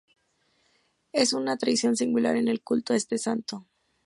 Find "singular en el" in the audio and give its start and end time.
1.95-2.63